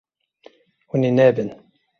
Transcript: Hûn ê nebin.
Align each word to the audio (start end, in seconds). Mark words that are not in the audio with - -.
Hûn 0.89 1.01
ê 1.09 1.11
nebin. 1.17 1.49